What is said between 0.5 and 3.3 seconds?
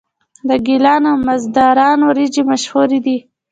ګیلان او مازندران وریجې مشهورې دي.